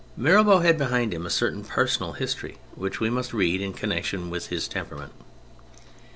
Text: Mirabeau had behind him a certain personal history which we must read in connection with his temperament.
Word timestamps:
Mirabeau 0.17 0.61
had 0.61 0.79
behind 0.79 1.13
him 1.13 1.27
a 1.27 1.29
certain 1.29 1.63
personal 1.63 2.13
history 2.13 2.57
which 2.73 2.99
we 2.99 3.11
must 3.11 3.35
read 3.35 3.61
in 3.61 3.71
connection 3.71 4.31
with 4.31 4.47
his 4.47 4.67
temperament. 4.67 5.13